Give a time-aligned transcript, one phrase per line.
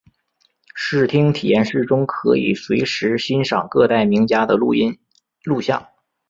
[0.73, 4.97] 视听体验室中可以随时欣赏各代名家的录音
[5.43, 5.89] 录像。